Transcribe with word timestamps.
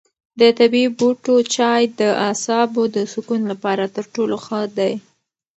د 0.39 0.41
طبیعي 0.59 0.89
بوټو 0.97 1.35
چای 1.55 1.81
د 1.99 2.01
اعصابو 2.27 2.83
د 2.95 2.97
سکون 3.13 3.41
لپاره 3.51 3.83
تر 3.95 4.05
ټولو 4.13 4.35
ښه 4.45 4.59
دی. 4.77 4.93